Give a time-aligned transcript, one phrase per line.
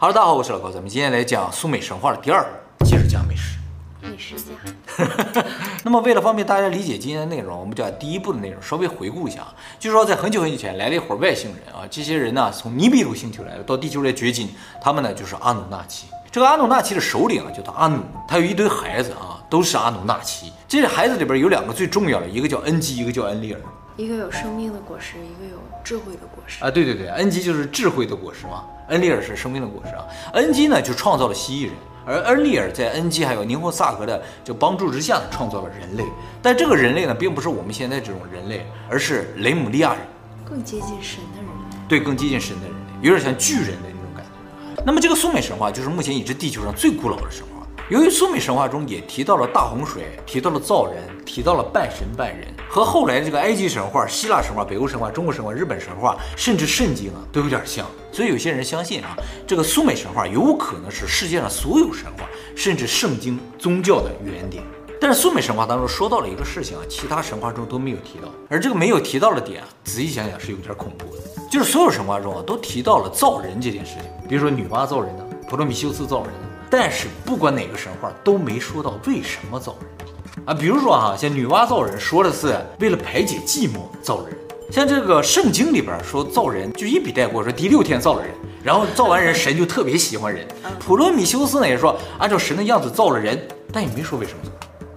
[0.00, 2.46] 哈喽，大家好，我是老高，咱们今天来讲苏美神话的第二
[2.78, 3.58] 部，接着讲美食。
[4.00, 5.44] 美食家。
[5.82, 9.40] 那么为了方便大家理解今天的内容，我们就把第一部的内容稍微回顾一下。
[9.80, 14.48] 据说，在很久很久以前来了一伙外星人啊，这些人呢从尼比鲁星球来的，到地球来掘金。
[14.80, 16.06] 他们呢就是阿努纳奇。
[16.30, 20.52] 这个阿努纳奇的首领啊叫做阿努，他有一堆孩子啊，都是阿努纳奇。
[20.68, 23.60] 这些孩子里边有两个最重要的，一个叫恩基，一个叫恩利尔。
[23.98, 30.06] 一个有生命的果实，一个有智慧的果实啊，对对对，恩基就是智慧的果实嘛，恩利尔是生命的果实啊。
[30.34, 31.74] 恩基呢就创造了蜥蜴人，
[32.06, 36.04] 而恩利尔在恩基还有宁霍萨格的就帮助之下呢，创造了人类。
[36.40, 40.00] 但这个人类呢，并不是我们现在这种人类，而是雷姆利亚人，
[40.48, 41.76] 更接近神的人类。
[41.88, 44.82] 对，更接近神的人类，有点像巨人的那种感觉。
[44.86, 47.57] 那么这个苏美神话就是目前已知地球上最古老的神话。
[47.88, 57.86] 由于苏美神话中也提到了大洪水，提到了造人，提到了半神半人，和后来这个埃及神话、希腊神话、北欧神话、中国神话、日本神话，甚至圣经啊，都有点像。
[58.12, 64.62] 所以有些人相信啊，这个苏美神话有可能是世界上所有神话，甚至圣经宗教的原点。
[65.00, 76.47] 但是苏美神话当中说到了一个事情啊，其他神话中都没有提到，而这个没有提到的点啊，仔细想想是有点恐怖的，就是所有神话中啊都提到了造人这件事情，比如说女娲造人的，普罗米修斯造人的。
[76.70, 84.36] 但是不管哪个神话都没说到为什么造人啊，比如说哈，像女娲造人说的是为了排解寂寞造人，
[84.70, 88.30] 像这个圣经里边说造人就一笔带过，说第六天造了人，
[88.62, 90.46] 然后造完人神就特别喜欢人。
[90.78, 93.40] 普罗米修斯呢也说按照神的样子造了人，
[93.72, 94.50] 但也没说为什么造，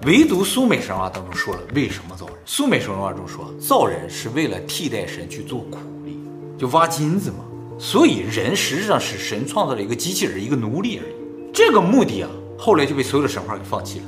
[0.06, 2.36] 唯独苏美神话当中说了为什么造人。
[2.46, 6.20] 苏美神话中说造人是为了替代神去做苦力，
[6.58, 7.38] 就挖金子嘛，
[7.80, 11.21] 所以人实际上是神创造了一个机器人，一个奴隶而已。
[11.54, 14.02] 这个目的啊，后来就被所有的神话给放弃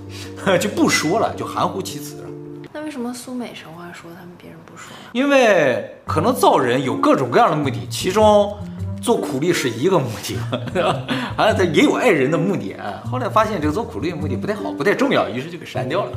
[0.46, 2.30] 了， 就不说了，就含糊其辞了。
[2.72, 5.10] 那为什么苏美神话说，他们别人不说了？
[5.12, 8.56] 因为可能造人有各种各样的目的，其中。
[9.04, 10.38] 做苦力是一个目的，
[11.36, 13.04] 啊，他也有爱人的目的啊。
[13.12, 16.12] 后来发现这个做苦力的目的不太好，不太重要，于是就给删掉了。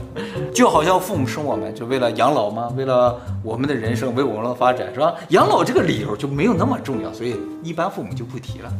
[0.55, 5.13] 就好像父母生我们，就为了养老嘛，为了我们的人生，为我们的发展，是吧？
[5.31, 8.73] 养老这个理由就没有那么重要，所以一般父母就不提了。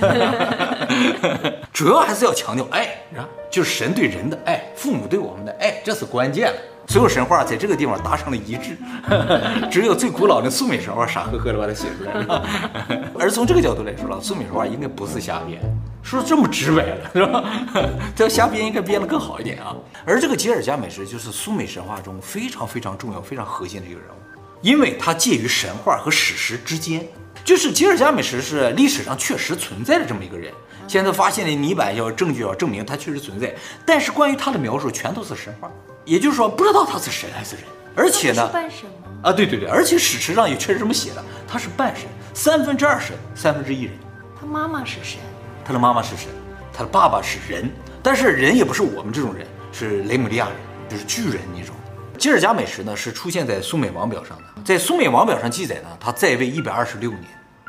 [1.80, 2.82] 主要还是要强调爱，
[3.16, 6.58] 啊，就是神对人的爱，父母对我们的爱，这是关键了。
[6.86, 8.76] 所有神话在这个地方达成了一致，
[9.72, 12.46] 只有最古老的苏美神话傻呵呵的把它写出来了。
[13.18, 15.58] 而从这个角度来说了，苏美神话应该不是瞎编，
[16.02, 17.50] 说这么直白了是吧？
[18.14, 19.74] 这瞎编应该编得更好一点啊。
[20.04, 27.08] 而这个吉尔伽美什就是苏美神话中非常非常重要、非常核心的一个人物，因为他介于神话和史实之间。
[27.44, 30.52] 就是吉尔伽美什是历史上确实存在的这么一个人，
[30.86, 35.70] 现在发现的泥板要证据要证明他确实存在，但是关于他的描述全都是神话。
[36.04, 37.64] 也就是说，不知道他是神还是人，
[37.94, 39.08] 而且呢，半神吗？
[39.24, 43.92] 啊，对对对，而且史实上也确实这么写的，他是半神，三分之二神，三分之一人。
[44.38, 45.20] 他妈妈是神，
[45.64, 46.28] 他的妈妈是神，
[46.72, 47.70] 他的爸爸是人，
[48.02, 50.56] 但是人也不是我们这种人，是雷姆利亚人，
[50.88, 51.74] 就是巨人那种。
[52.20, 57.24] 吉尔伽美什呢是出现在苏美王表上的，在苏美王表上记载呢，他在位一百二十六年，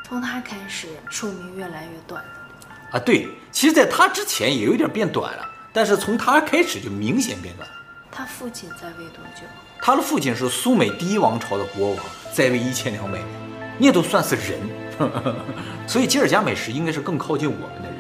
[0.06, 2.98] 从他开始寿命越来越短的。
[2.98, 7.66] 啊，对，其实在他之前也有点变短了，但是从他开始就明显变短。
[8.12, 9.44] 他父亲在位多久？
[9.82, 12.00] 他的父亲是苏美第一王朝的国王，
[12.34, 13.28] 在位一千两百年，
[13.78, 14.60] 那都算是人，
[15.88, 18.00] 所以吉尔伽美什应该是更靠近我们的人，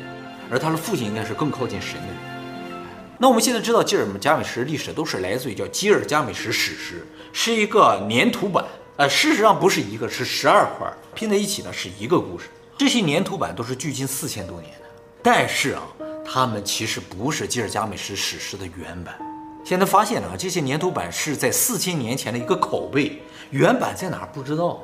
[0.51, 2.30] 而他的父亲应该是更靠近神的人。
[3.21, 6.95] 那我们现在知道吉尔加美什历史都是来自于叫《吉尔加美什史诗》，
[7.31, 8.65] 是一个粘土板，
[8.97, 12.47] 呃，事实上不是一个，是十二块拼在一起呢，是一个故事。
[12.79, 14.87] 这些粘土板都是距今四千多年的，
[15.21, 15.83] 但是啊，
[16.25, 19.15] 它们其实不是吉尔加美什史诗的原版。
[19.63, 23.21] 现在发现了啊，这些粘土板是在四千年前的一个拷贝，
[23.51, 24.81] 原版在哪儿不知道，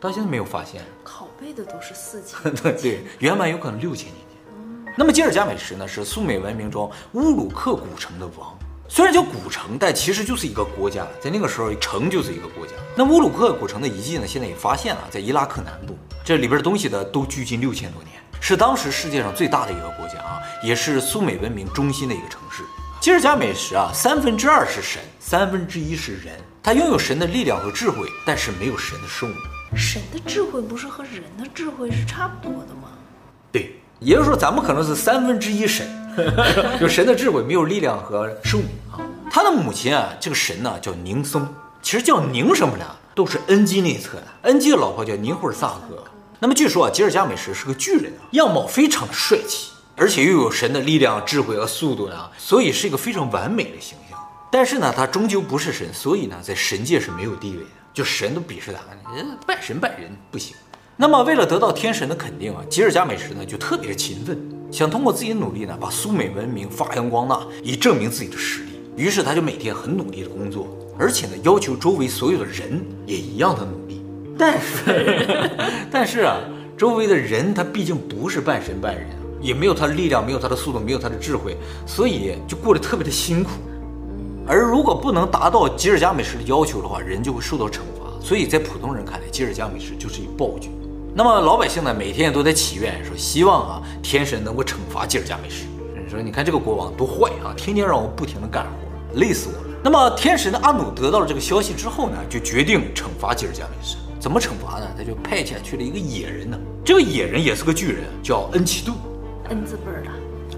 [0.00, 0.80] 到现在没有发现。
[1.04, 4.16] 拷贝的都是四千， 对对，原版有可能六千年
[4.98, 12.72] 那么吉尔加美什呢，是苏美文明中乌鲁克古城的王，虽然叫古城，但其实就是一个国家，在那个时候城就是一个国家。
[12.96, 22.64] 那乌鲁克古城的遗迹呢，现在也发现了，在伊拉克南部，这里边的东西呢都距今六千多年，是当时世界上最大的一个国家啊，也是苏美文明中心的一个城市。
[23.00, 26.36] 吉尔加美什啊，三分之二是神，三分之一是人。
[26.60, 29.36] 他拥有神的力量和智慧，但是没有神的寿命。
[29.76, 32.88] 神的智慧不是和人的智慧是差不多的吗？
[33.52, 35.86] 对，也就是说，咱们可能是三分之一神，
[36.80, 39.00] 就神的智慧，没有力量和寿命啊。
[39.30, 41.46] 他的母亲啊，这个神呢叫宁松，
[41.82, 42.84] 其实叫宁什么呢？
[43.14, 44.24] 都是恩基那一侧的。
[44.42, 46.04] 恩基的老婆叫宁霍尔萨格。
[46.38, 49.72] 那么据说啊，吉尔伽美什是个巨人啊，样貌非常的帅气。
[49.96, 54.16] 而且又有神的力量、智慧和速度呢，所以是一个非常完美的形象。
[54.50, 58.80] 但是呢，他终究不是神，所以呢，在神界是没有地位的，就神都鄙视他，
[59.44, 60.56] 拜神拜人不行。
[61.00, 64.36] 那么为了得到天神的肯定啊，吉尔加美什呢就特别勤奋，
[64.68, 68.70] 想通过自己的努力呢把苏美文明发扬光大，以证明自己的实力。
[68.96, 70.66] 于是他就每天很努力的工作，
[70.98, 74.02] 而且呢要求周围所有的人也一样的努力。
[74.36, 75.50] 但是，
[75.88, 76.36] 但是啊，
[76.76, 79.06] 周围的人他毕竟不是半神半人，
[79.40, 81.56] 也没有他的力量，没有他的速度，没有他的智慧，
[81.86, 83.50] 所以就过得特别的辛苦。
[84.48, 88.10] 而如果不能达到吉尔加美什的要求的话，人就会受到惩罚。
[88.20, 90.72] 所以在普通人看来，吉尔加美什就是一暴君。
[91.14, 95.66] 那么老百姓呢，每天都在祈愿说，希望啊天神能够惩罚吉尔加美什。
[96.08, 99.78] 说你看这个国王多坏啊，天天让我不停的干活，累死我了。
[99.82, 103.96] 那么天神的阿努得到了这个消息之后呢，就决定惩罚吉尔加美什。
[104.20, 104.86] 怎么惩罚呢？
[104.96, 108.92] 他就派遣去了一个野人呢，这个野人也是个巨人，叫恩奇杜。
[109.48, 110.14] 恩字辈的，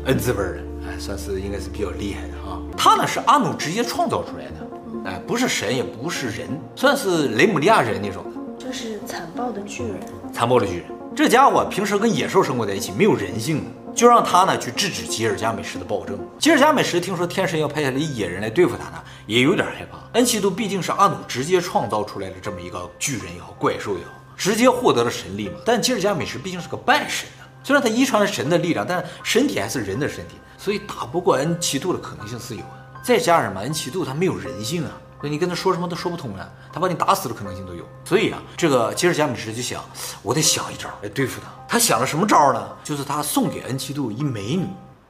[0.06, 0.58] 恩字辈的，
[0.88, 2.60] 哎，算是应该是比较厉害的啊。
[2.76, 8.30] 他呢是阿努直接创造出来的，哎，不是神也不是人，算是雷姆利亚人那种的。
[8.58, 10.00] 这是残暴的巨人，
[10.32, 10.84] 残暴的巨人。
[11.14, 16.18] 这家伙平时跟野兽生活在一起，没有人性，就让他呢去制止吉尔加美什的暴政。
[16.38, 19.98] 吉尔加美什听说天神要派下来野人来对付他呢，也有点害怕。
[20.12, 25.54] 恩奇杜毕竟是阿努直接创造出来的这么一个巨人也好，怪兽也好，直接获得了神力嘛。
[25.64, 32.86] 但吉尔加美什毕竟是个半神啊，虽然他遗传了神的力量，但身体还是人的身体，所以打不过恩奇杜的可能性是有的。
[33.02, 34.92] 再加上嘛，恩奇杜他没有人性啊。
[35.22, 37.84] 那你跟他说什么都说不通了，他把你打死的可能性都有。
[38.04, 39.84] 所以啊，这个吉尔加美什就想，
[40.22, 41.48] 我得想一招来对付他。
[41.68, 42.68] 他想了什么招呢？
[42.82, 44.66] 就是他送给恩奇杜一美女。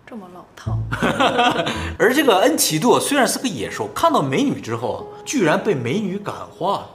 [0.06, 0.76] 这么老套。
[1.96, 6.86] 而这个恩奇杜虽然是个野兽，看到美女之后，居然被美女感化，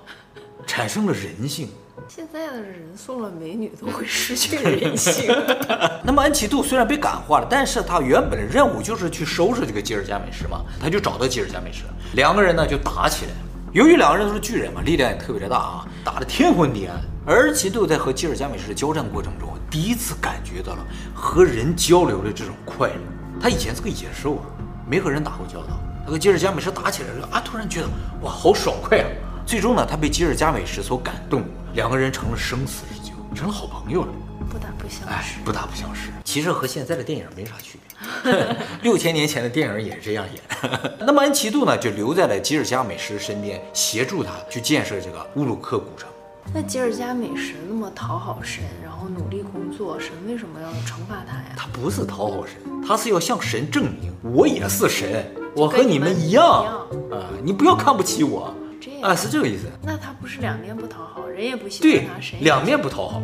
[0.67, 1.69] 产生了人性。
[2.07, 5.25] 现在的人送了美女都会失去人性。
[6.05, 13.37] 那么恩奇杜虽然被感化了，但是他原本的任务就是去收拾这个吉尔加美什嘛，他就找到吉尔加美什，两个人呢就打起来了。
[13.73, 16.95] 由于两个人都是巨人嘛，力量也特别的大啊，打得天昏地暗。
[17.25, 22.95] 而恩奇杜在和吉尔加美什的交战过程中，第一次感觉到了和人交流的这种快乐。
[23.41, 24.45] 他以前是个野兽啊，
[24.87, 25.79] 没和人打过交道。
[26.05, 27.87] 他和吉尔加美什打起来了啊，突然觉得
[28.21, 29.07] 哇，好爽快啊！
[29.43, 31.43] 最终呢，他被吉尔加美什所感动。
[31.75, 34.07] 两个人成了生死之交，成了好朋友了，
[34.49, 35.09] 不打不相识。
[35.09, 38.55] 哎，不打不相识，其实和现在的电影没啥区别。
[38.81, 40.41] 六千年前的电影也是这样演。
[41.05, 46.07] 那么恩奇杜呢，就留在了吉尔加美什身边，协助他去建设这个乌鲁克古城。
[46.53, 51.55] 那吉尔加美什那么讨好神，然后努力工作，神为什么要惩罚他呀？
[51.57, 52.55] 他不是讨好神，
[52.87, 56.63] 他是要向神证明我也是神，我和你们一样
[57.11, 58.53] 啊，你不要看不起我。
[59.01, 59.63] 啊，是这个意思。
[59.81, 63.21] 那他不是两面不讨好，人也不喜欢他，对，两面不讨好。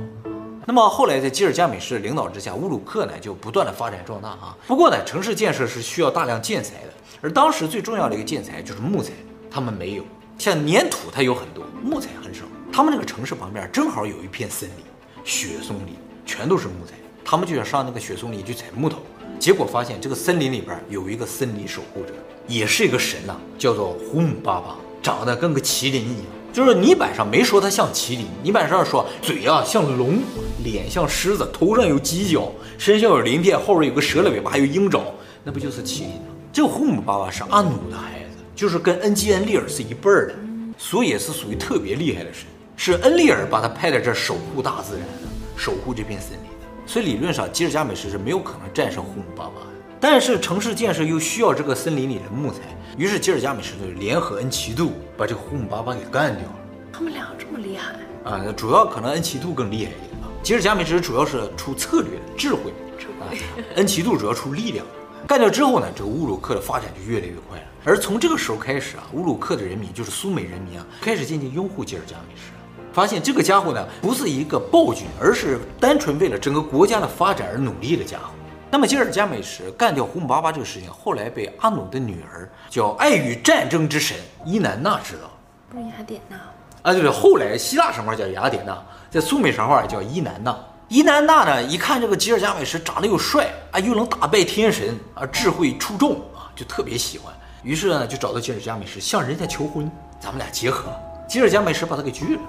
[0.66, 4.56] 那么后来在吉尔加美什领导之下，乌鲁克呢就不断的发展壮大啊。
[4.68, 9.12] 不过呢，城市建设是需要大量建材的，而当时最重要的一个建材就是木材，
[9.50, 10.04] 他们没有。
[10.38, 12.44] 像粘土它有很多，木材很少。
[12.72, 14.78] 他们那个城市旁边正好有一片森林，
[15.24, 16.94] 雪松林，全都是木材。
[17.24, 19.00] 他们就想上那个雪松林去采木头，
[19.40, 22.14] 结果发现这个森林里边有一个森林守护者，
[22.48, 24.76] 也是一个神呐、啊，叫做胡姆巴巴。
[25.02, 30.20] 长得跟个麒麟一样，就是泥板上没说它像麒麟，泥板上说嘴啊像龙，
[30.64, 35.02] 脸像狮子，头上有犄角，身上有鳞片，后边有个蛇的尾巴，还有鹰爪，
[35.44, 36.28] 那不就是麒麟吗？
[36.54, 40.36] 这个胡姆巴巴是阿努的孩子，就是跟恩基恩利尔是一辈儿的，
[40.78, 42.46] 所以也是属于特别厉害的神，
[42.76, 49.71] 是恩利尔把他派在这守护大自然的，守护这片森林的，所以理论上吉尔加美什是没有可能战胜胡姆巴巴的。
[50.02, 52.62] 但是城市建设又需要这个森林里的木材，
[52.98, 56.56] 于是吉尔加美什就联合恩奇杜把这个胡姆巴巴给干掉了。
[56.92, 58.44] 他们俩这么厉害啊？
[58.58, 60.28] 主要可能恩奇杜更厉害一点吧。
[60.42, 63.38] 吉尔加美什主要是出策略、智慧，智慧。
[63.76, 64.84] 恩奇杜主要出力量。
[65.28, 67.66] 干掉之后呢，这个乌鲁克的发展就越来越快了。
[67.86, 72.52] 而从这个时候开始啊，乌鲁克的人民就是苏美人民啊，开始渐渐拥护吉尔加美什，
[72.92, 78.34] 发现这个家伙呢不是一个暴君，而是单纯为了整个国家的发展而努力的家伙。
[78.72, 85.30] 那么吉尔加美什干掉胡姆巴巴这个事情，后来被阿努的女儿叫爱与战争之神伊南娜知道，
[85.70, 86.38] 不是雅典娜
[86.82, 86.94] 啊？
[86.94, 90.58] 对对，后来希腊神话叫雅典娜，在苏美神话也叫伊南娜。
[90.88, 97.34] 伊南娜呢，一看这个吉尔加美什长得又帅啊，又能打败天神啊，智慧出众啊，就特别喜欢。
[97.64, 100.94] 于是呢，就找到吉尔加美什向人家求婚，咱们俩结合。
[101.28, 102.42] 吉尔加美什把他给拒了，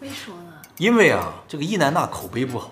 [0.00, 0.52] 为什么呢？
[0.78, 2.70] 因为啊，这个伊南娜口碑不好。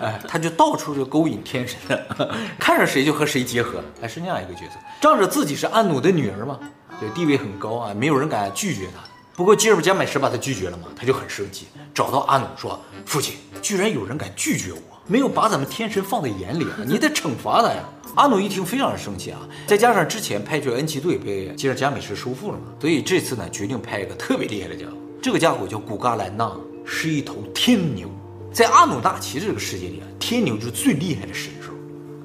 [0.00, 1.78] 哎，他就到处就勾引天神，
[2.58, 6.58] 看着谁就和谁结合，还是那样一个角色，仗着自己是阿努的女儿嘛，
[7.00, 9.02] 对，地位很高啊，没有人敢拒绝他。
[9.34, 17.84] 不过吉尔加美什把他拒绝了嘛，他就很生气，找到阿努说：“父亲，居然有人敢拒绝我，没有把咱们天神放在眼里啊， 你得惩罚他呀。”
[18.16, 24.92] 阿努一听非常的生气啊，再加上之前派去恩奇队被吉尔加美什收复了嘛，所以这次呢决定派一个特别厉害的家伙，
[25.22, 26.50] 这个家伙叫古嘎兰纳，
[26.84, 28.10] 是一头天牛。
[28.58, 31.70] 在阿努纳奇这个世界里啊，天牛就是最厉害的神兽。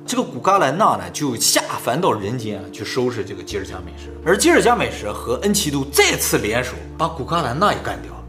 [0.03, 4.09] 这个古嘎兰娜呢，就下凡到人间啊，去收拾这个吉尔加美什。
[4.25, 8.23] 而吉尔加美什和恩奇都再次联手，把古嘎兰娜也干掉了。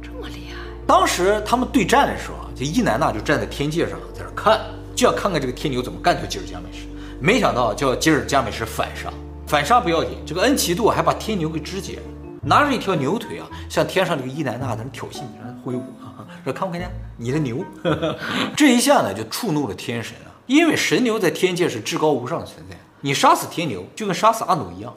[0.00, 0.54] 这么厉害！
[0.86, 4.60] 当时他们对战的时候啊，这伊南娜就站在天界上，在那看，
[4.94, 6.86] 就要看看这个天牛怎么干掉吉尔加美什。
[7.20, 9.12] 没想到叫吉尔加美什反杀，
[9.48, 12.02] 反杀不要紧，这个恩奇都还把天牛给肢解了，
[12.40, 16.88] 拿着一条牛腿啊，向天上这个伊南娜在那挑衅，在那挥舞啊，说看不看见
[17.18, 17.62] 你的牛？
[18.56, 20.32] 这一下呢，就触怒了天神啊。
[20.46, 24.94] 因为神牛在天界是至高无上的存在，你杀死天牛就跟杀死阿努一样，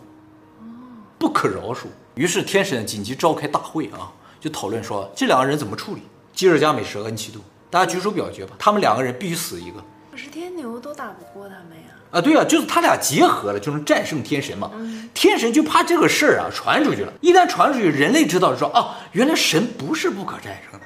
[1.17, 1.87] 不可饶恕。
[2.15, 4.09] 于是天神紧急召开大会啊，
[4.39, 6.03] 就讨论说这两个人怎么处理。
[6.33, 9.83] 基尔加美什和恩奇都，大家举手表决吧，他们两个人必须死一个。
[10.09, 11.89] 可是天牛都打不过他们呀。
[12.11, 14.71] 啊，对啊，就是他俩结合了就能战胜天神嘛。
[15.13, 20.85] 天神就怕这个事儿啊传出去了，一旦传出去，人类知道说啊，原来神不是不可战胜的，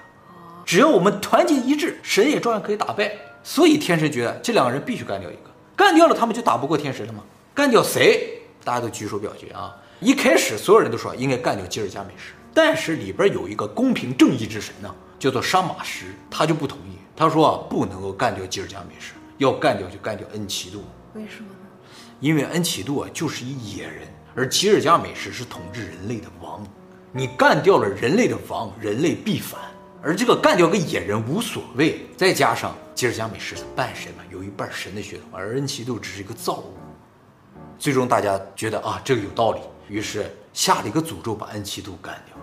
[0.66, 3.12] 只要我们团结一致，神也照样可以打败。
[3.44, 7.24] 所以天神觉得这两个人必须干掉一个，干掉了他们就打不过天神了吗？
[7.54, 8.42] 干掉谁？
[8.64, 9.76] 大家都举手表决啊！
[10.00, 16.98] 一开始所有人都说应该干掉吉尔加美什，但是里边有一个公平正义之神呢，叫做沙马什，他就不同意。
[17.16, 20.80] 他说啊不能够干掉吉尔加美什，要干掉就干掉恩奇都。
[21.14, 21.70] 为什么呢？
[22.20, 26.66] 因为恩奇都啊就是一野人，而吉尔加美什是统治人类的王，
[27.12, 29.62] 你干掉了人类的王，人类必反。
[30.06, 36.76] 而这个干掉个野人无所谓，再加上吉尔加美什是半神嘛，有一半神的血统，而恩奇都只是一个造物。
[37.80, 42.38] 最终大家觉得啊，这个有道理，于是下了一个诅咒，把恩奇都干掉。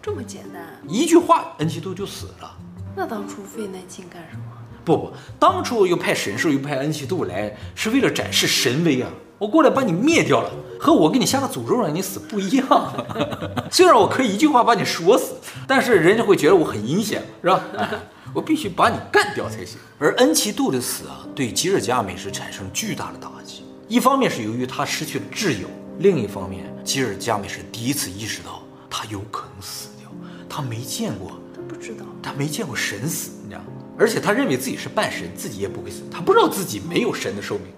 [0.00, 0.64] 这么简单？
[0.86, 2.56] 一句话，恩奇都就死了。
[2.94, 4.44] 那当初费那劲干什么？
[4.84, 9.10] 不不，当初又派神兽，又派恩奇都来，是为了展示神威啊。
[9.40, 12.92] 我过来把你灭掉了，和我给你下个诅咒让你死不一样。
[13.72, 15.32] 虽然我可以一句话把你说死，
[15.66, 17.64] 但是人家会觉得我很阴险，是吧？
[18.34, 19.78] 我必须把你干掉才行。
[19.98, 23.64] 而恩奇杜的死啊，对吉尔加美什产生巨大的打击。
[23.88, 25.68] 一方面是由于他失去了挚友，
[26.00, 30.10] 另一方面，吉尔加美什第一次意识到他有可能死掉。
[30.50, 33.68] 他没见过，他不知道，他没见过神死，你知道吗？
[33.98, 36.02] 而且他认为自己是半神，自己也不会死。
[36.10, 37.72] 他不知道自己没有神的寿命。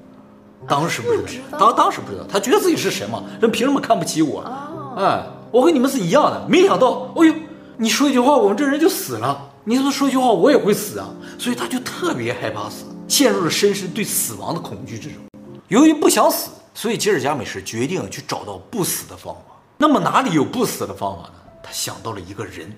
[0.69, 4.43] 当时不知道，当当时不知道，他觉得自己是神嘛，人凭什么看不起我？
[4.97, 6.47] 哎，我和你们是一样的。
[6.49, 7.35] 没想到，哎呦，
[7.77, 9.51] 你说一句话，我们这人就死了。
[9.65, 11.09] 你是不是说一句话，我也会死啊？
[11.39, 15.19] 所以他就特别害怕死，陷入了深深对死亡的恐惧之中。
[15.69, 19.41] 由于不想死，所以吉尔加美什决定去找到不死的方法。
[19.79, 21.35] 那么哪里有不死的方法呢？
[21.63, 22.73] 他想到了一个人，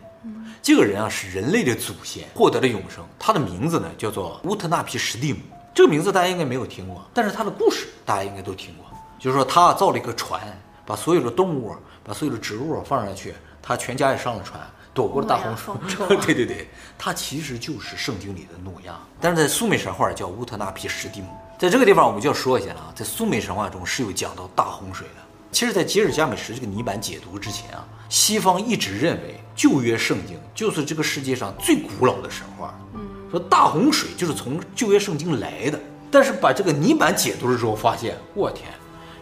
[0.63, 3.05] 这个人啊是人类的祖先，获得了永生。
[3.19, 5.39] 他的名字呢叫做乌特纳皮什蒂姆。
[5.75, 8.87] 这个名字大家应该没有听过，但是他的故事大家应该都听过。
[9.19, 10.41] 就是说他造了一个船，
[10.87, 14.61] 把所有的动物、把所有的植物放上去，他全家也上了船，
[14.93, 16.07] 躲过了大洪水。
[16.25, 21.27] 对对对，他其实就是圣经里的诺亚，但是在苏美神话叫乌特纳皮什蒂姆。
[21.59, 25.23] 在这个地方我们就要说一下了啊，在苏美神话中是有讲到大洪水的。
[25.51, 32.75] 其实，在吉尔加美什这个泥板解读之前啊，西方一直认为旧约圣经就是这个世界上最古老的神话。
[33.35, 38.69] 说大洪水就是从旧约圣经来的，但是把这个泥板解读的时候发现，我天，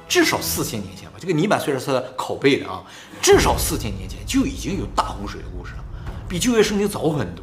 [0.06, 1.14] 至少四千年前吧。
[1.18, 2.82] 这个泥板虽然是拷贝的啊，
[3.22, 5.84] 至少四千年前就已经有大洪水的故事了，
[6.28, 7.42] 比旧约圣经早很多。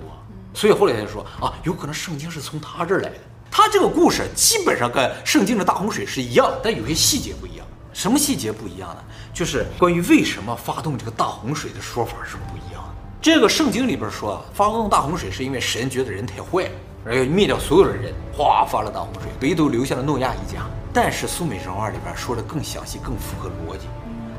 [0.53, 3.19] 所以后来他就说啊，有可能圣经是从他这儿来的。
[3.49, 7.65] 他这个故事基本上跟圣经的大洪水是一样，但有些细节不一样。
[7.93, 9.03] 什么细节不一样呢？
[9.33, 12.78] 就是关于为什么发动这个大洪水的说法是不一样。
[13.21, 16.71] 这个圣经里边说啊，发动大洪水是因为神觉得人太坏，
[17.03, 20.61] 而要灭掉所有的人，哗发了大洪水，唯独留下了诺亚一家。
[20.93, 23.87] 但是苏美神话里边说的更详细，更符合逻辑。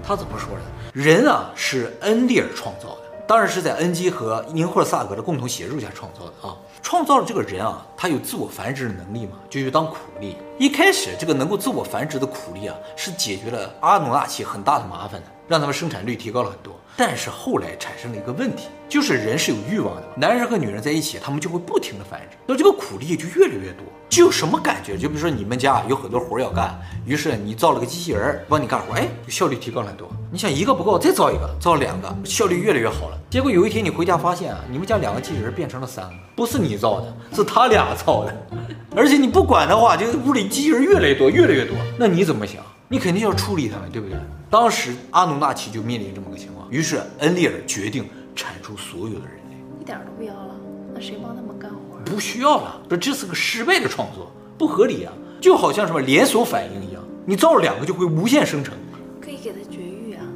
[0.02, 0.62] 他怎么说的？
[0.94, 6.56] 人啊是恩利尔创造的，当然是在恩基和宁霍萨格的共同协助下创造的啊。
[6.80, 10.38] 创造了这个人啊，他有自我繁殖的能力嘛，就去当苦力。
[10.58, 16.74] 一开始这个能够自我繁殖的苦力啊，是解决了阿努纳奇很大的麻烦的，让他们生产率提高了很多。
[17.02, 23.82] 但是后来产生了一个问题，就是人是有欲望的，男人和女人在一起，他们就会不停的繁殖，那这个苦力就越来越多。
[24.10, 24.98] 就有什么感觉？
[24.98, 30.10] 就比如说你们家有很多活要干，于是你造了个机器人帮你干活，哎，效率提高了很多。
[30.30, 33.18] 你想一个不够，再造一个，造两个，效率越来越好了。
[33.30, 38.36] 结果有一天你回家发现啊，你们家两个机器人变成了三个，不是你造的，是他俩造的。
[38.94, 41.74] 而且你不管的话，这个屋里机器人越来越多，越来越多。
[41.98, 42.62] 那你怎么想？
[42.92, 44.18] 你肯定要处理他们，对不对？
[44.50, 48.04] 当时阿努纳奇就面临这么个情况，于是恩利尔决定
[48.34, 50.56] 铲除所有的人类，一点都不要了。
[50.92, 51.96] 那谁帮他们干活？
[52.04, 58.74] 不需要了，说这是个失败的创作，不合理啊，就好像什么连锁反应一样，你造了两个就会无限生成。
[59.20, 60.26] 可以给他绝育啊？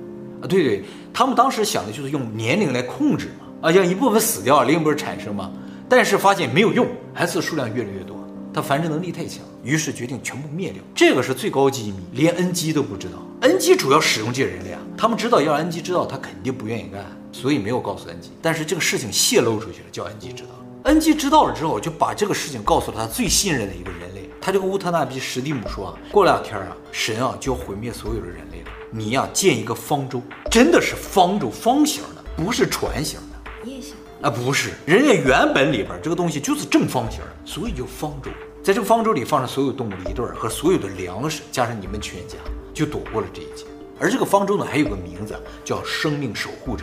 [0.40, 5.50] 啊，对对，他们当时想的就是用年龄来控制嘛，啊，让一部分死掉，另一部分产生嘛。
[5.88, 8.16] 但是发现没有用，S 数量越来越多，
[8.52, 10.82] 它繁殖能力太强，于是决定全部灭掉。
[10.94, 13.14] 这个是最高机密，连 N 基都不知道。
[13.40, 18.30] N 基主要使用这些人类啊，他们知道要 N 基知道，他肯定不愿意干，所以没有告诉 N 基。
[18.40, 20.50] 但是这个事情泄露出去了，叫 N 基知道。
[20.84, 33.70] N 基知道了之后，就把这个事情告诉了他最信任的一个人类，他就跟乌特纳比史蒂姆说啊，过两天啊，神啊就要毁灭所有的人类了，你呀、啊、建一个方舟，真的是方舟，方形的，不是船形的。
[33.70, 33.94] 也行。
[34.20, 38.30] 啊，不是，人家原本里边这个东西就是正方形，所以叫方舟。
[38.64, 42.38] 在这个方舟里放上所有动物的一对儿和所有的粮食，加上你们全家，
[42.72, 43.66] 就躲过了这一劫。
[44.00, 46.82] 而这个方舟呢，还有个名字叫生命守护者。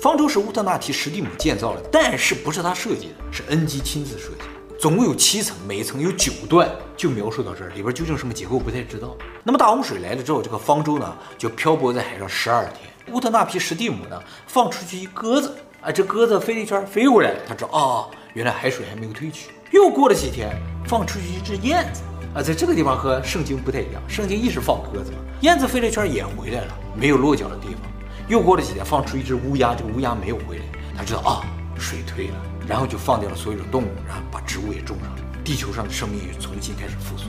[0.00, 4.78] 方舟是乌特纳提史蒂姆建造的，但是不是他设计的，是恩基亲自设计的。
[4.78, 7.70] 总共有七层，每一层有九段，就描述到这儿。
[7.70, 9.16] 里边究竟什么结构不太知道。
[9.42, 12.88] 那么大洪水来了之后，这个方舟呢就漂泊在海上十二天。
[13.12, 15.52] 乌特纳皮史蒂姆呢放出去一鸽子。
[15.80, 19.50] 啊，这鸽子飞了一圈，飞回来了，他知道啊、哦，原来海水还没有退去。
[19.70, 20.50] 又过了几天，
[20.86, 22.02] 放出去一只燕子
[22.34, 27.82] 啊，在这个地方和圣经不太一样，圣经一直放鸽子嘛，燕子飞了一圈也回来了，没有落脚的地方。
[28.28, 30.64] 又过了几天，放出一只乌鸦，这个乌鸦没有回来，
[30.96, 31.44] 他知道啊，
[31.78, 32.34] 水退了，
[32.66, 37.28] 然后就放掉了所有的动物，然后把植物也种上了，地球上的生命也重新开始复苏。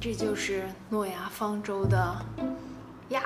[0.00, 2.16] 这就是诺亚方舟的
[3.10, 3.22] 亚。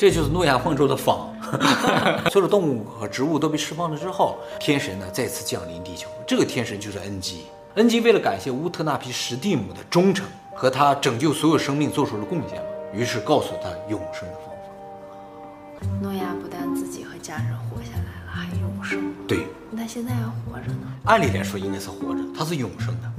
[0.00, 1.28] 这就是诺亚方舟的方，
[2.32, 6.08] 所有的动物和植物都被释放了之后，天神呢再次降临地球。
[6.26, 7.44] 这个天神就是恩基。
[7.74, 12.62] 恩基为了感谢乌特纳皮史蒂姆的忠诚和他拯救所有生命做出的贡献，
[12.94, 15.86] 于是告诉他永生的方法。
[16.00, 19.14] 诺亚不但自己和家人活下来了，还永生。
[19.28, 20.94] 对，那现在还活着呢？
[21.04, 23.12] 按理来说应该是活着，他是永生的。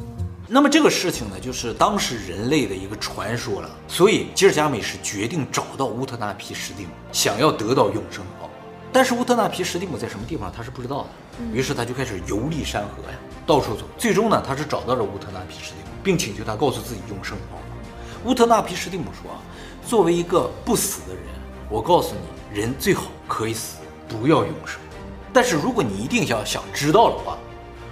[0.53, 3.69] 那么这个事情呢，就是当时人类的一个传说了。
[3.87, 8.49] 所以吉尔加美什决定找到乌特纳皮什蒂姆，想要得到永生宝。
[8.91, 11.07] 但是乌特纳皮什蒂姆在什么地方，他是不知道的。
[11.53, 13.17] 于是他就开始游历山河呀，
[13.47, 13.83] 到处走。
[13.97, 18.29] 最终呢，他是找到了乌特纳皮什蒂姆，并请求他告诉自己永生的方法。
[18.29, 19.31] 乌特纳皮什蒂姆说
[19.87, 21.23] ：“作为一个不死的人，
[21.69, 23.77] 我告诉你，人最好可以死，
[24.09, 24.81] 不要永生。
[25.31, 27.37] 但是如果你一定要想知道的话，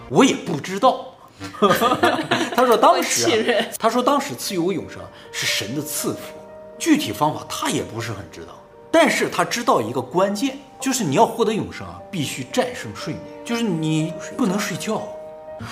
[0.10, 1.06] 我也不知道。”
[2.56, 5.00] 他说当时、啊，他说当时赐予我永生
[5.32, 6.20] 是神的赐福，
[6.78, 8.54] 具体方法他也不是很知道，
[8.92, 15.02] 但是他知道一个关键，就是你要获得永生啊，必须战胜睡眠，就是你不能睡觉。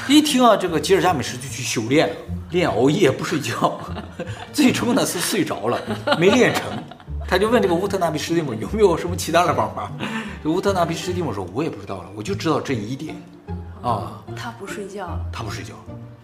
[0.08, 2.16] 一听啊，这个吉尔加美什就去修炼了，
[2.52, 3.80] 练熬夜不睡觉，
[4.52, 5.82] 最终呢是睡着了，
[6.20, 6.64] 没练成。
[7.30, 9.92] 他就问这个乌特纳比什蒂姆有没有什么其他的方法，
[10.46, 13.16] 乌特纳比什蒂姆说，我也不知道了，我就知道这一点。
[13.88, 15.74] 啊，他不睡觉，他不睡觉，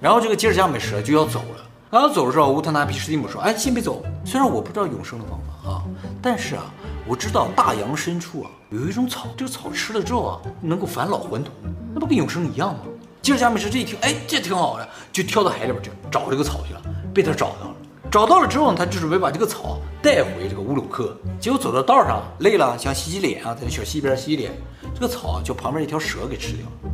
[0.02, 1.63] 然后这个吉尔加美什就要走了。
[1.89, 5.84] 刚要走的时候，乌特纳皮什蒂姆说：“哎，先别走，虽然我不知道永生的方法啊，
[6.21, 6.63] 但是啊，
[7.08, 11.54] 我知道大洋深处啊有一种草，这个草吃了之后啊能够返老还童，
[11.93, 12.82] 那不跟永生一样吗？”
[13.21, 16.82] 吉尔加美什这一听，哎，这挺好的，就跳到海里边去找这个草去了。
[17.13, 17.76] 被他找到了，
[18.12, 21.15] 找到了之后呢，他就准备把这个草带回这个乌鲁克。
[21.39, 24.52] 结果走到道上累了，想洗洗脸啊，在那小溪边洗洗脸，
[24.93, 26.92] 这个草就旁边一条蛇给吃掉了。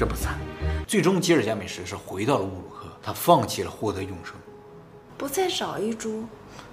[0.00, 0.38] 这不惨，
[0.86, 4.34] 最终吉尔加美什是回到了乌鲁克，他放弃了获得永生，
[5.18, 6.24] 不再找一株，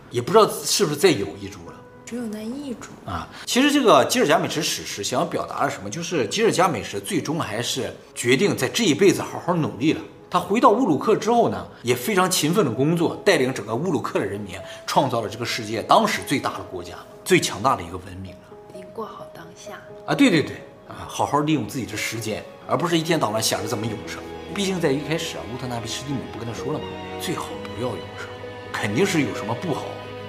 [0.10, 1.74] 也不知道是不是再有一株了，
[2.06, 3.28] 只有那一株啊。
[3.46, 10.00] 其实这个吉尔加美什史诗想要表达的什么，就是吉尔加美什最终还是决定在这一辈子好好努力了。
[10.30, 16.94] 他回到乌鲁克之后呢，也非常勤奋的工作，带领整个乌鲁克的人民，创造了这个世界当时最大的国家、
[17.26, 18.40] 最强大的一个文明了。
[18.74, 19.74] 已经过好当下
[20.06, 20.56] 啊，对对对。
[20.88, 24.20] 啊，好好利用自己的时间，而不是一天到晚想着怎么永生。
[24.54, 26.86] 毕竟在一开始啊，乌特纳比斯蒂姆不跟他说了吗？
[27.22, 28.28] 最好不要永生，
[28.72, 29.84] 肯定是有什么不好。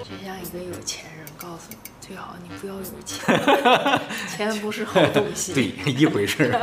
[0.04, 4.00] 就像一个有钱人告诉你，最好你不要有钱，
[4.36, 5.54] 钱不是好东西。
[5.54, 6.54] 对，一回事。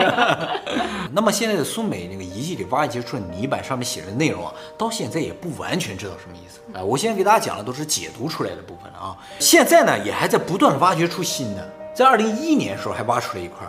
[1.11, 6.83] 那么现在的苏美那个遗迹里挖掘出的泥板上面写的内容啊，到现在也不完全知道什么意思啊。
[6.83, 9.17] 我现在给大家讲的都是解读出来的部分了啊。
[9.39, 13.65] 现在呢，也还在不断的挖掘出新的，在二零一一年的时候还挖出来一块。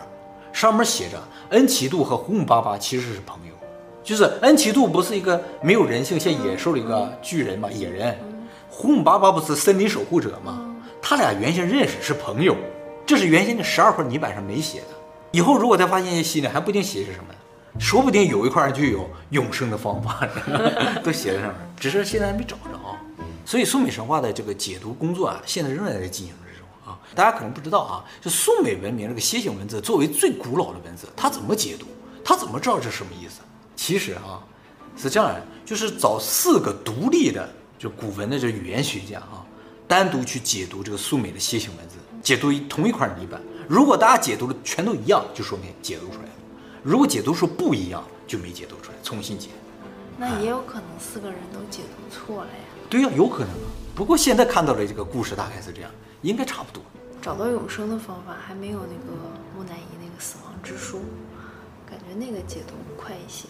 [0.57, 3.53] 上面写着恩奇杜和胡姆巴巴其实是朋友，
[4.03, 8.19] 就是恩奇杜不是一个没有人性像野兽的一个巨人嘛，野人，
[8.71, 10.75] 胡姆巴巴不是森林守护者吗？
[11.03, 12.57] 他俩原先认识是朋友，
[13.05, 14.87] 这是原先的十二块泥板上没写的，
[15.31, 17.35] 以后如果再发现一些新的，还不一定写是什么，
[17.79, 20.27] 说不定有一块就有永生的方法，
[21.05, 22.81] 都写在上面，只是现在还没找着。
[23.45, 26.35] 所以苏美神话的这个解读工作啊，现在仍然在进行。
[27.17, 31.87] 大家可能不知道啊，就苏美文明这个楔形文字作为最古老的文字，它怎么解读？
[32.23, 33.41] 它怎么知道这是什么意思？
[33.75, 34.45] 其实啊，
[34.99, 37.49] 是这样的，就是找四个独立的
[37.79, 39.41] 就古文的这语言学家啊，
[39.89, 43.41] 单独去解读这个苏美的楔形文字，解读同一块泥板。
[43.67, 46.33] 如果大家解读的全都一样，就说明解读出来了；
[46.83, 49.49] 如果解读说不一样，就没解读出来，重新解。
[50.19, 52.65] 那也有可能四个人都解读错了呀。
[52.91, 53.69] 对呀，有可能啊。
[53.95, 56.83] 不过现在看到的这个故事大概是这样，应该差不多。
[57.27, 59.19] 找到永生的方法还没有那个
[59.57, 61.03] 木乃伊那个死亡之书，
[61.85, 63.49] 感觉那个解读快一些。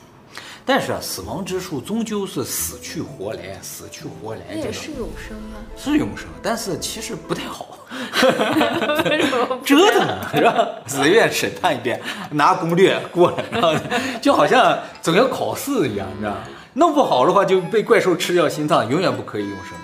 [0.65, 7.81] 但是啊，死亡之书终究是死去活来，死去活来，那也是永生啊，是永生，但是其实不太好，
[9.05, 9.19] 太
[9.63, 10.69] 折腾 是吧？
[10.87, 13.75] 自愿审判一遍，拿攻略过来，然后
[14.23, 16.35] 就好像总要考试一样，你知道
[16.73, 19.77] 弄不好的话就被怪兽吃掉心脏，永远不可以永生。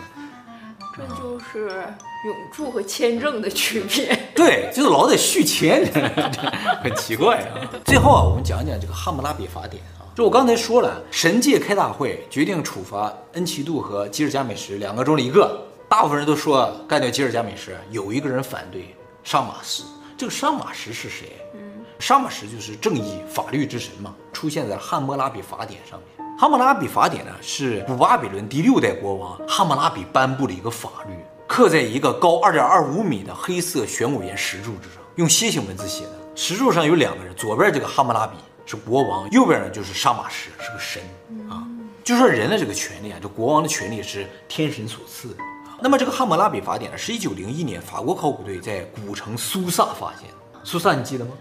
[0.96, 1.85] 这就是
[2.24, 4.18] 永住和签证的区别。
[4.35, 5.85] 对，就是老得续签，
[6.82, 7.70] 很奇怪啊。
[7.85, 10.06] 最后啊，我们讲讲这个汉谟拉比法典啊。
[10.14, 15.66] 就我刚才说了，神界开大会决定处罚恩奇杜和吉尔加美什两个中的一个。
[15.88, 19.82] 大部分人都说干掉吉尔加美什，有一个人反对，沙马什。
[20.16, 21.32] 这个沙马什是谁？
[21.54, 21.61] 嗯，
[21.98, 26.26] 沙马什就是正义法律之神嘛，出现在汉谟拉比法典上面。
[26.38, 31.14] 汉谟拉比法典呢，是古巴比伦第六代国王汉谟拉比颁布的一个法律，
[31.52, 36.12] 刻在一个高二点二五米的黑色玄武岩石柱之上，用楔形文字写的。
[36.34, 41.02] 石柱上有两个人，左边这个哈姆拉比是国王，右边呢就是沙马什，是个神
[41.50, 41.68] 啊。
[42.02, 45.34] 就说人的这个权利啊，这国王的权利是天神所赐的。
[45.78, 50.60] 那么这个汉谟拉比法典呢，是一九零一年法国考古队在古城苏萨发现的。
[50.64, 51.32] 苏萨你记得吗？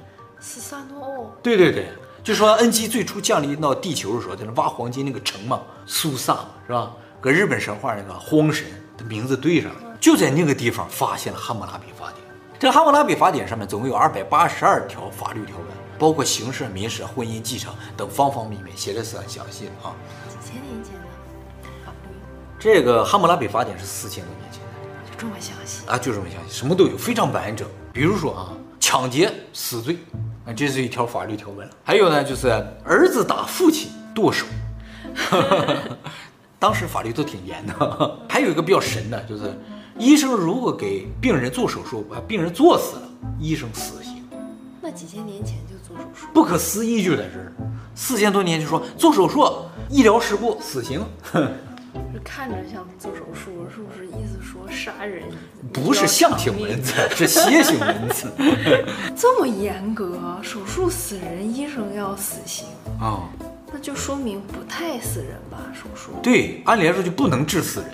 [0.42, 1.34] 苏萨诺。
[1.42, 1.88] 对对对。
[2.22, 6.92] 就说恩基最初降临到地球的时候，在那挖黄金那个城嘛，苏萨嘛，是吧？
[7.22, 8.66] 跟日本神话那个荒神
[8.98, 12.18] 的名字对上了，就在那个地方发现了汉谟拉比法典。
[12.60, 15.68] 这个汉谟拉比法典上面总共有二百八十二条法律条文，
[16.00, 19.94] 包括刑事、民事、婚姻、继承等方方面面，写的是很详细的啊。
[20.28, 21.02] 几千年前的
[21.86, 22.16] 法律，
[22.60, 25.98] 这个汉谟拉比法典是四千多年前的，就这么详细啊？
[25.98, 27.68] 就这么详细，什么都有，非常完整。
[27.94, 29.98] 比如说啊，抢劫死罪。
[30.44, 31.70] 啊，这是一条法律条文。
[31.84, 32.50] 还有呢，就是
[32.84, 34.48] 儿子打父亲剁手，
[36.58, 38.20] 当时法律都挺严的。
[38.28, 39.56] 还有一个比较神的，就是
[40.02, 43.04] 医生如果给病人做手术，把病人做死了，
[43.40, 44.24] 医生死刑。
[44.82, 47.54] 那几千年前就做手术，不可思议就在这儿。
[47.94, 49.48] 四千多年就说做手术，
[49.92, 51.06] 医疗事故死刑。
[51.32, 55.22] 这看着像做手术，是不是意思说杀人？
[55.72, 58.28] 不是象形文字，是楔形文字。
[59.16, 62.66] 这么严格，手术死人，医生要死刑
[63.00, 63.06] 啊？
[63.06, 63.24] 哦、
[63.72, 65.60] 那就说明不太死人吧？
[65.76, 67.92] 手术对，按理来说就不能治死人。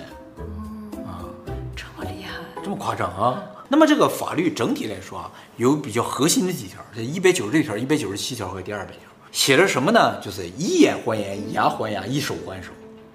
[2.62, 3.42] 这么夸张啊？
[3.68, 10.20] 那么这个法律整体来说啊，有比较核心的几条，这一百九十六条、一百九十七条和第二百条，写的什么呢？
[10.20, 12.70] 就是以眼还眼，以牙还牙，以手还手。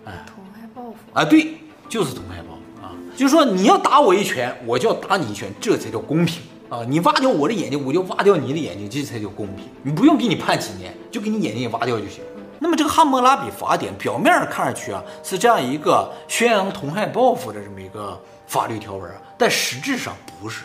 [0.06, 0.26] 哎。
[1.14, 1.56] 啊，对，
[1.88, 6.84] 就是同害报复啊，就是说你要打我一拳，我就要打你一拳，这才叫公平啊！
[6.88, 9.66] 你挖掉我的眼睛，我就挖掉你的眼睛，这才叫公平。
[9.84, 12.24] 你不用给你判几年，就给你眼睛也挖掉就行。
[12.58, 20.64] 那么这个汉谟拉比法典表面上看上去啊，是这样一个宣扬同害报复的这么一个法律条文啊，但实质上不是。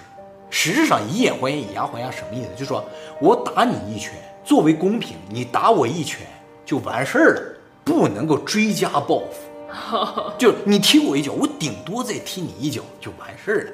[0.50, 2.48] 实质上以眼还眼，以牙还牙什么意思？
[2.54, 2.82] 就是说
[3.20, 4.14] 我打你一拳
[4.44, 6.26] 作为公平，你打我一拳
[6.64, 7.42] 就完事儿了，
[7.84, 10.32] 不能够追加报复。
[10.38, 13.72] 就你踢我一脚，我顶多再踢你一脚就完事儿了。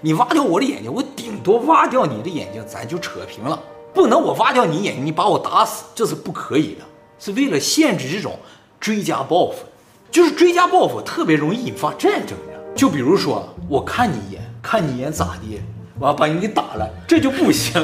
[0.00, 3.62] 你挖掉我的眼睛，我顶多挖掉你的眼睛，咱就扯平了。
[3.94, 6.82] 不能我挖掉你眼睛，你把我打死，这是不可以的。
[7.20, 8.36] 是为了限制这种
[8.80, 9.64] 追加报复，
[10.10, 12.55] 就是追加报复特别容易引发战争的。
[12.76, 15.60] 就比如说，我看你一眼，看你一眼咋的？
[15.98, 17.82] 我要把你给打了， 这就不行，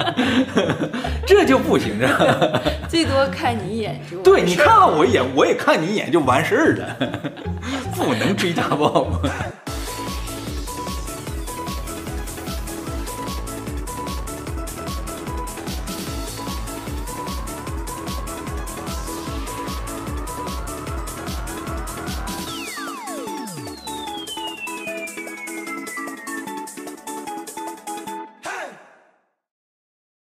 [1.26, 2.08] 这就不行，这
[2.88, 6.96] 最多看你一眼就对，你看了我一眼，我也看你一眼就完事儿了，
[7.94, 9.28] 不能追加报复。